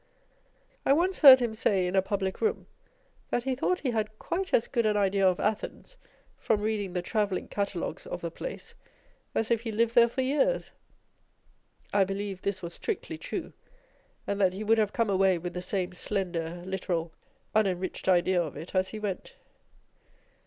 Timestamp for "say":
1.53-1.85